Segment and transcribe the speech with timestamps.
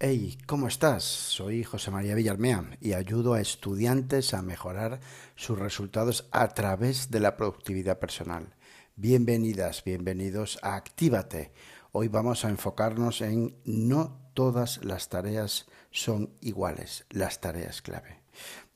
[0.00, 1.02] Hey, ¿cómo estás?
[1.02, 5.00] Soy José María Villarmea y ayudo a estudiantes a mejorar
[5.34, 8.54] sus resultados a través de la productividad personal.
[8.94, 11.50] Bienvenidas, bienvenidos a Actívate.
[11.90, 18.20] Hoy vamos a enfocarnos en no todas las tareas son iguales, las tareas clave.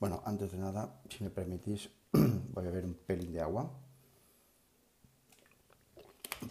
[0.01, 3.71] Bueno, antes de nada, si me permitís, voy a ver un pelín de agua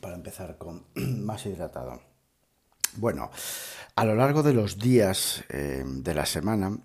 [0.00, 2.11] para empezar con más hidratado.
[2.96, 3.30] Bueno,
[3.96, 6.76] a lo largo de los días eh, de la semana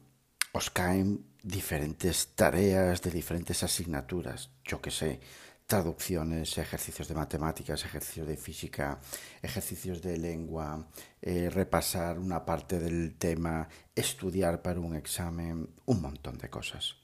[0.53, 5.19] os caen diferentes tareas de diferentes asignaturas, yo que sé,
[5.65, 8.99] traducciones, ejercicios de matemáticas, ejercicios de física,
[9.41, 10.87] ejercicios de lengua,
[11.21, 16.95] eh, repasar una parte del tema, estudiar para un examen, un montón de cosas.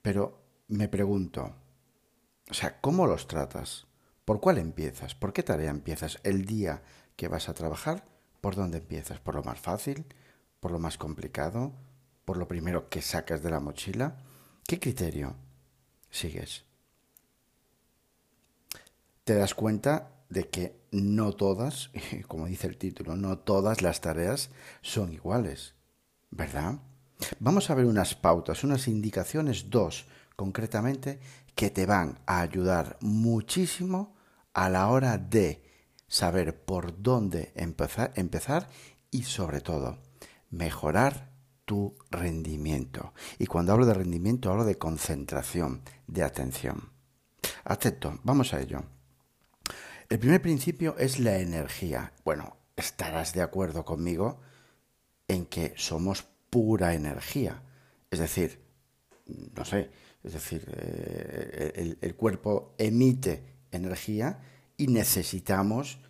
[0.00, 1.56] Pero me pregunto,
[2.48, 3.86] o sea, ¿cómo los tratas?
[4.24, 5.16] ¿Por cuál empiezas?
[5.16, 6.82] ¿Por qué tarea empiezas el día
[7.16, 8.11] que vas a trabajar?
[8.42, 9.20] ¿Por dónde empiezas?
[9.20, 10.04] ¿Por lo más fácil?
[10.58, 11.72] ¿Por lo más complicado?
[12.24, 14.16] ¿Por lo primero que sacas de la mochila?
[14.66, 15.36] ¿Qué criterio
[16.10, 16.64] sigues?
[19.22, 21.92] Te das cuenta de que no todas,
[22.26, 25.74] como dice el título, no todas las tareas son iguales,
[26.32, 26.80] ¿verdad?
[27.38, 31.20] Vamos a ver unas pautas, unas indicaciones, dos concretamente,
[31.54, 34.16] que te van a ayudar muchísimo
[34.52, 35.71] a la hora de
[36.12, 38.68] saber por dónde empezar, empezar
[39.10, 39.98] y sobre todo
[40.50, 41.32] mejorar
[41.64, 43.14] tu rendimiento.
[43.38, 46.92] Y cuando hablo de rendimiento hablo de concentración, de atención.
[47.64, 48.84] Acepto, vamos a ello.
[50.10, 52.12] El primer principio es la energía.
[52.26, 54.38] Bueno, estarás de acuerdo conmigo
[55.28, 57.62] en que somos pura energía.
[58.10, 58.60] Es decir,
[59.56, 59.90] no sé,
[60.22, 64.51] es decir, eh, el, cuerpo emite energía
[64.82, 66.00] y necesitamos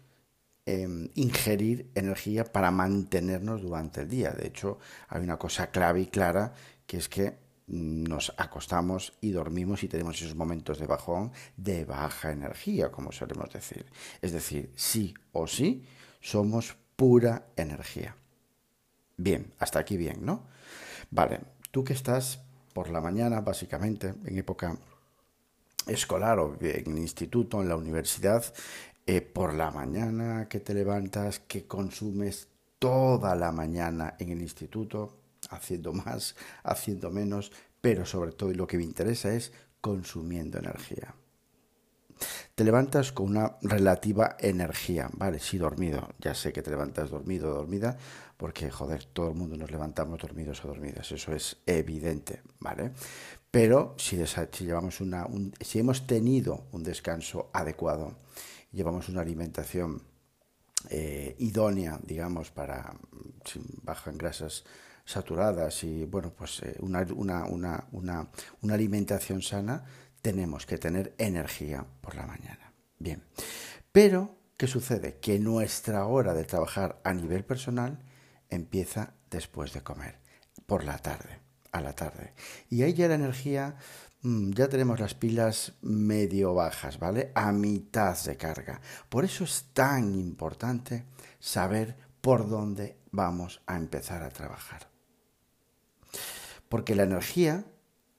[0.65, 4.31] em, ingerir energía para mantenernos durante el día.
[4.31, 4.79] De hecho,
[5.09, 6.55] hay una cosa clave y clara
[6.87, 12.33] que es que nos acostamos y dormimos y tenemos esos momentos de bajón, de baja
[12.33, 13.85] energía, como solemos decir.
[14.23, 15.85] Es decir, sí o sí,
[16.23, 18.17] somos pura energía.
[19.19, 20.47] Bien, hasta aquí bien, ¿no?
[21.11, 21.41] Vale,
[21.71, 22.41] tú que estás
[22.73, 24.79] por la mañana, básicamente, en época
[25.87, 28.45] escolar o en instituto, en la universidad,
[29.07, 32.49] eh, por la mañana que te levantas, que consumes
[32.79, 35.19] toda la mañana en el instituto,
[35.51, 41.15] haciendo más, haciendo menos, pero sobre todo y lo que me interesa es consumiendo energía.
[42.55, 45.39] Te levantas con una relativa energía, ¿vale?
[45.41, 46.11] Sí, dormido.
[46.19, 47.97] Ya sé que te levantas dormido o dormida,
[48.37, 51.11] porque, joder, todo el mundo nos levantamos dormidos o dormidas.
[51.11, 52.93] Eso es evidente, ¿vale?
[53.53, 54.17] Pero si,
[54.65, 55.29] llevamos una,
[55.61, 58.17] si hemos tenido un descanso adecuado,
[58.73, 60.03] llevamos una alimentación
[60.89, 62.97] eh, idónea, digamos, para
[63.83, 64.65] baja en grasas
[65.05, 68.29] saturadas y, bueno, pues eh, una, una, una,
[68.63, 69.85] una alimentación sana,
[70.23, 72.73] tenemos que tener energía por la mañana.
[72.99, 73.23] Bien,
[73.93, 75.19] pero ¿qué sucede?
[75.21, 77.99] Que nuestra hora de trabajar a nivel personal
[78.49, 80.21] empieza después de comer,
[80.65, 81.42] por la tarde,
[81.73, 82.35] a la tarde.
[82.71, 83.77] Y ahí ya la energía,
[84.23, 87.33] mm, ya tenemos las pilas medio bajas, ¿vale?
[87.35, 88.81] A mitad de carga.
[89.09, 91.07] Por eso es tan importante
[91.41, 94.89] saber por dónde vamos a empezar a trabajar.
[96.69, 97.65] Porque la energía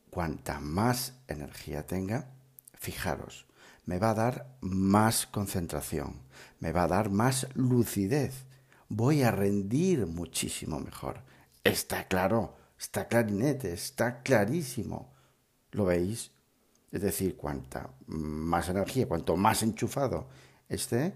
[0.09, 2.29] cuanta más energía tenga,
[2.75, 3.47] fijaros,
[3.85, 6.21] me va a dar más concentración,
[6.59, 8.45] me va a dar más lucidez,
[8.89, 11.21] voy a rendir muchísimo mejor.
[11.63, 15.13] Está claro, está clarinete, está clarísimo.
[15.71, 16.31] ¿Lo veis?
[16.91, 20.27] Es decir, cuanta más energía, cuanto más enchufado
[20.67, 21.13] esté,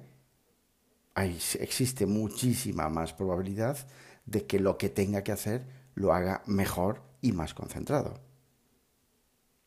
[1.59, 3.77] existe muchísima más probabilidad
[4.25, 8.19] de que lo que tenga que hacer lo haga mejor y más concentrado.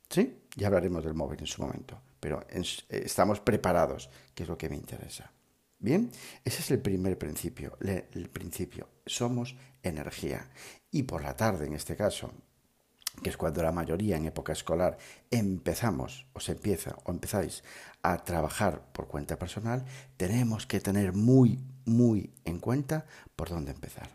[0.08, 0.42] ¿Sí?
[0.56, 4.68] Ya hablaremos del móvil en su momento, pero eh, estamos preparados, que es lo que
[4.68, 5.30] me interesa.
[5.80, 6.10] Bien,
[6.44, 10.48] ese es el primer principio, el principio, somos energía.
[10.90, 12.32] Y por la tarde, en este caso,
[13.22, 14.98] que es cuando la mayoría en época escolar
[15.30, 17.64] empezamos o se empieza o empezáis
[18.02, 19.84] a trabajar por cuenta personal,
[20.16, 24.10] tenemos que tener muy, muy en cuenta por dónde empezar.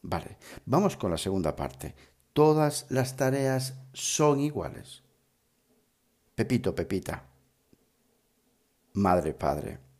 [0.00, 1.94] Vale, vamos con la segunda parte
[2.32, 5.02] todas las tareas son iguales.
[6.34, 7.24] Pepito, Pepita,
[8.94, 9.91] madre, padre.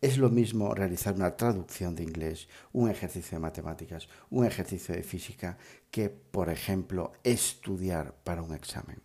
[0.00, 5.02] Es lo mismo realizar una traducción de inglés, un ejercicio de matemáticas, un ejercicio de
[5.02, 5.58] física,
[5.90, 9.02] que, por ejemplo, estudiar para un examen.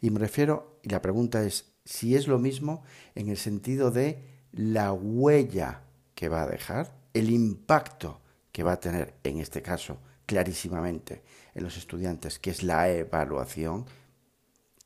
[0.00, 2.82] Y me refiero, y la pregunta es si es lo mismo
[3.14, 4.22] en el sentido de
[4.52, 5.82] la huella
[6.14, 8.20] que va a dejar, el impacto
[8.52, 11.22] que va a tener, en este caso, clarísimamente
[11.54, 13.86] en los estudiantes, que es la evaluación,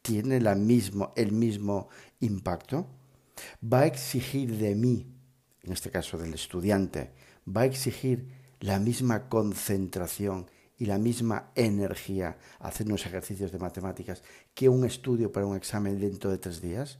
[0.02, 1.88] tiene la mismo, el mismo
[2.20, 2.86] impacto,
[3.62, 5.06] va a exigir de mí,
[5.62, 7.12] en este caso del estudiante,
[7.46, 8.28] va a exigir
[8.60, 10.46] la misma concentración
[10.78, 14.22] y la misma energía hacer unos ejercicios de matemáticas
[14.54, 16.98] que un estudio para un examen dentro de tres días?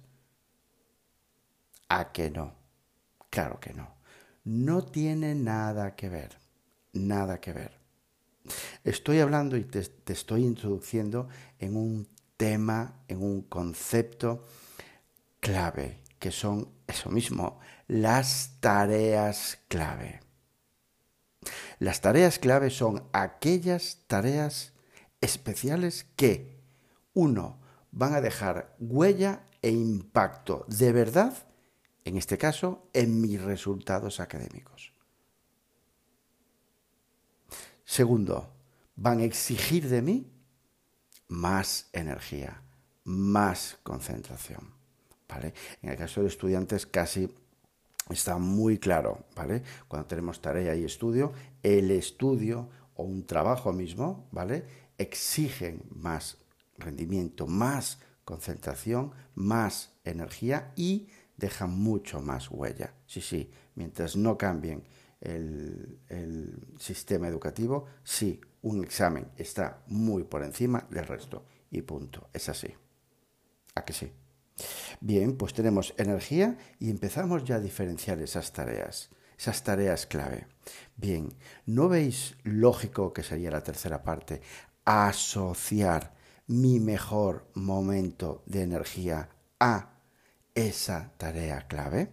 [1.89, 2.55] ¿A que no?
[3.29, 3.97] Claro que no.
[4.45, 6.39] No tiene nada que ver.
[6.93, 7.81] Nada que ver.
[8.85, 11.29] Estoy hablando y te, te estoy introduciendo
[11.59, 14.45] en un tema, en un concepto
[15.41, 17.59] clave, que son eso mismo,
[17.89, 20.21] las tareas clave.
[21.81, 24.73] Las tareas clave son aquellas tareas
[25.21, 26.63] especiales que,
[27.13, 27.59] uno,
[27.91, 31.35] van a dejar huella e impacto de verdad,
[32.05, 34.93] en este caso, en mis resultados académicos.
[37.85, 38.49] Segundo,
[38.95, 40.33] van a exigir de mí
[41.27, 42.63] más energía,
[43.03, 44.82] más concentración.
[45.33, 45.55] ¿Vale?
[45.81, 47.35] En el caso de estudiantes casi
[48.11, 49.63] está muy claro, ¿vale?
[49.89, 51.33] Cuando tenemos tarea y estudio,
[51.63, 54.67] el estudio o un trabajo mismo, ¿vale?
[54.99, 56.37] Exigen más
[56.77, 62.93] rendimiento, más concentración, más energía y dejan mucho más huella.
[63.07, 64.85] Sí, sí, mientras no cambien
[65.21, 72.29] el, el sistema educativo, sí, un examen está muy por encima del resto y punto.
[72.33, 72.69] Es así.
[73.75, 74.13] ¿A que sí?
[75.05, 80.47] Bien, pues tenemos energía y empezamos ya a diferenciar esas tareas, esas tareas clave.
[80.95, 81.35] Bien,
[81.67, 84.43] ¿no veis lógico que sería la tercera parte?
[84.85, 86.15] Asociar
[86.47, 89.29] mi mejor momento de energía
[89.59, 89.99] a
[90.55, 92.13] esa tarea clave.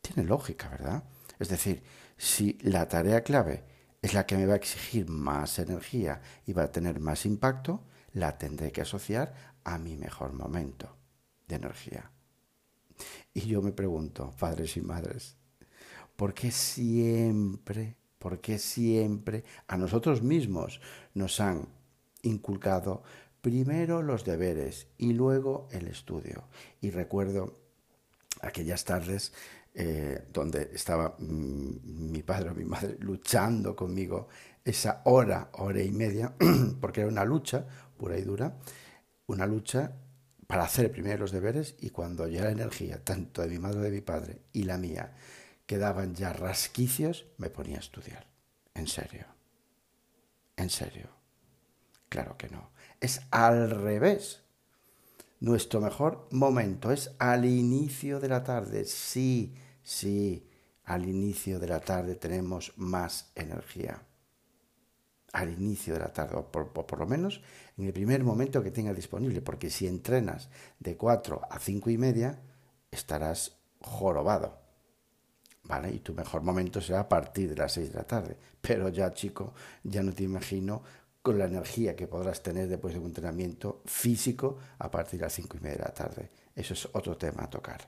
[0.00, 1.04] Tiene lógica, ¿verdad?
[1.38, 1.84] Es decir,
[2.16, 3.62] si la tarea clave
[4.02, 7.84] es la que me va a exigir más energía y va a tener más impacto,
[8.12, 10.95] la tendré que asociar a mi mejor momento
[11.46, 12.10] de energía.
[13.34, 15.36] Y yo me pregunto, padres y madres,
[16.16, 20.80] ¿por qué siempre, por qué siempre a nosotros mismos
[21.14, 21.68] nos han
[22.22, 23.02] inculcado
[23.40, 26.44] primero los deberes y luego el estudio?
[26.80, 27.58] Y recuerdo
[28.40, 29.32] aquellas tardes
[29.74, 34.28] eh, donde estaba mm, mi padre o mi madre luchando conmigo
[34.64, 36.34] esa hora, hora y media,
[36.80, 37.66] porque era una lucha
[37.98, 38.56] pura y dura,
[39.26, 39.92] una lucha
[40.46, 43.90] para hacer primero los deberes y cuando ya la energía, tanto de mi madre de
[43.90, 45.14] mi padre y la mía,
[45.66, 48.26] quedaban ya rasquicios, me ponía a estudiar.
[48.74, 49.26] En serio.
[50.56, 51.08] En serio.
[52.08, 52.70] Claro que no.
[53.00, 54.42] Es al revés.
[55.40, 58.84] Nuestro mejor momento es al inicio de la tarde.
[58.84, 60.48] Sí, sí,
[60.84, 64.02] al inicio de la tarde tenemos más energía
[65.32, 67.42] al inicio de la tarde, o por, lo menos
[67.76, 71.98] en el primer momento que tengas disponible, porque si entrenas de 4 a 5 y
[71.98, 72.40] media,
[72.90, 74.58] estarás jorobado.
[75.64, 75.90] ¿Vale?
[75.92, 78.36] Y tu mejor momento será a partir de las 6 de la tarde.
[78.60, 79.52] Pero ya, chico,
[79.82, 80.82] ya no te imagino
[81.22, 85.32] con la energía que podrás tener después de un entrenamiento físico a partir de las
[85.32, 86.30] 5 y media de la tarde.
[86.54, 87.80] Eso es otro tema a tocar.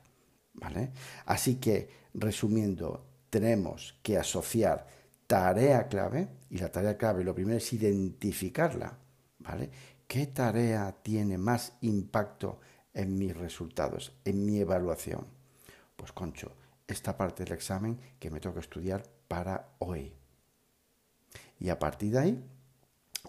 [0.55, 0.91] ¿Vale?
[1.25, 4.85] Así que, resumiendo, tenemos que asociar
[5.29, 8.97] tarea clave, y la tarea clave lo primero es identificarla,
[9.37, 9.69] ¿vale?
[10.07, 12.59] ¿Qué tarea tiene más impacto
[12.95, 15.27] en mis resultados, en mi evaluación?
[15.95, 16.53] Pues concho,
[16.87, 20.11] esta parte del examen que me toca estudiar para hoy.
[21.59, 22.43] Y a partir de ahí,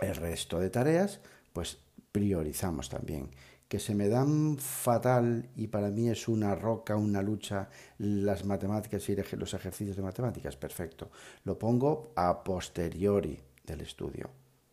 [0.00, 1.21] el resto de tareas,
[1.52, 1.76] pues
[2.12, 3.28] priorizamos también
[3.70, 9.08] que se me dan fatal y para mí es una roca, una lucha, las matemáticas
[9.08, 11.12] y los ejercicios de matemáticas, perfecto.
[11.44, 14.28] Lo pongo a posteriori del estudio,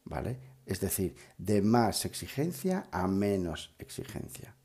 [0.06, 0.40] ¿vale?
[0.66, 4.56] Es decir, de más exigencia a menos exigencia.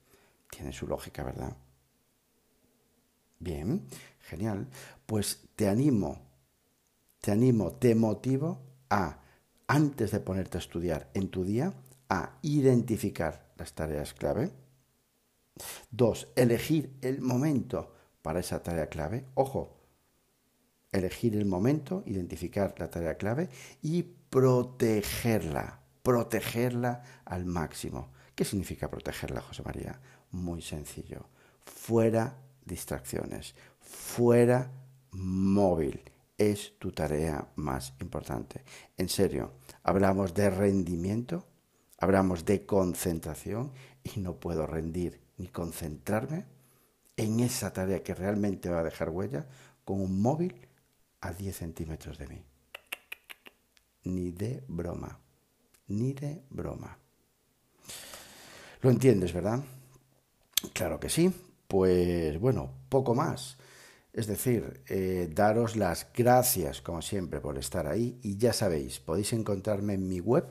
[0.51, 1.55] Tiene su lógica, ¿verdad?
[3.39, 3.87] Bien,
[4.19, 4.67] genial.
[5.05, 6.23] Pues te animo,
[7.21, 9.21] te animo, te motivo a,
[9.67, 11.75] antes de ponerte a estudiar en tu día,
[12.13, 14.51] a identificar las tareas clave.
[15.91, 19.25] Dos, elegir el momento para esa tarea clave.
[19.33, 19.81] Ojo,
[20.93, 23.49] elegir el momento, identificar la tarea clave
[23.81, 28.13] y protegerla, protegerla al máximo.
[28.35, 29.99] ¿Qué significa protegerla, José María?
[30.33, 31.31] Muy sencillo.
[31.65, 34.71] Fuera distracciones, fuera
[35.13, 36.03] móvil.
[36.37, 38.65] Es tu tarea más importante.
[38.99, 39.53] En serio,
[39.83, 41.52] hablamos de rendimiento
[42.03, 43.71] hablamos de concentración
[44.03, 46.47] y no puedo rendir ni concentrarme
[47.17, 49.47] en esa tarea que realmente va a dejar huella
[49.85, 50.67] con un móvil
[51.21, 52.43] a 10 centímetros de mí.
[54.03, 55.17] Ni de broma.
[55.87, 56.99] Ni de broma.
[58.81, 59.63] ¿Lo entiendes, verdad?
[60.73, 61.33] Claro que sí.
[61.69, 63.59] Pues bueno, poco más.
[64.13, 68.19] Es decir, eh, daros las gracias, como siempre, por estar ahí.
[68.23, 70.47] Y ya sabéis, podéis encontrarme en mi web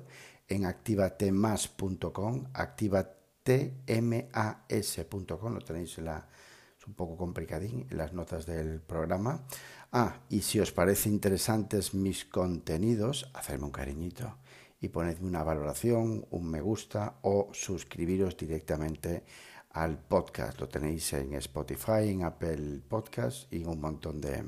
[0.51, 6.27] en activatemas.com, activatemas.com, lo tenéis en la,
[6.77, 9.45] es un poco complicadín en las notas del programa.
[9.91, 14.37] Ah, y si os parece interesantes mis contenidos, hacedme un cariñito
[14.79, 19.23] y ponedme una valoración, un me gusta o suscribiros directamente
[19.71, 20.59] al podcast.
[20.59, 24.43] Lo tenéis en Spotify, en Apple Podcast y en un montón de,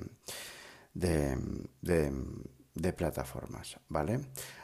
[0.93, 2.11] de,
[2.73, 4.21] de, plataformas, ¿vale?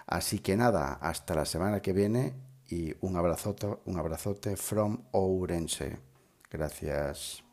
[0.08, 2.34] Así que nada, hasta la semana que viene
[2.68, 6.00] y un abrazote, un abrazote from Ourense.
[6.52, 7.49] Gracias.